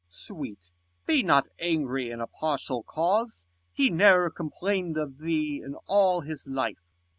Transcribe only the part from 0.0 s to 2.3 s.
Com. Sweet, be not angry in a